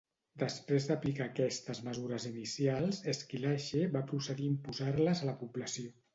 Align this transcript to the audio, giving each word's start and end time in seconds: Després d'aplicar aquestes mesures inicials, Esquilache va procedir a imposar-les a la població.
Després 0.43 0.85
d'aplicar 0.91 1.25
aquestes 1.31 1.81
mesures 1.87 2.25
inicials, 2.31 3.03
Esquilache 3.15 3.85
va 3.99 4.03
procedir 4.15 4.51
a 4.51 4.55
imposar-les 4.57 5.25
a 5.25 5.31
la 5.33 5.39
població. 5.45 5.97